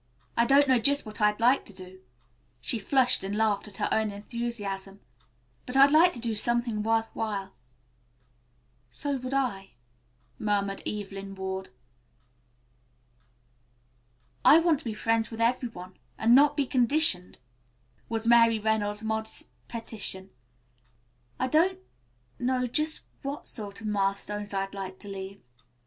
[0.35, 2.01] I don't know just what I'd like to do,"
[2.59, 4.99] she flushed and laughed at her own enthusiasm,
[5.67, 7.53] "but I'd like to do something worth while."
[8.89, 9.75] "So would I,"
[10.39, 11.69] murmured Evelyn Ward.
[14.43, 17.37] "I want to be friends with every one, and not be conditioned,"
[18.09, 20.31] was Mary Reynolds' modest petition.
[21.39, 21.77] "I don't
[22.39, 25.43] know just what sort of milestones I'd like to leave.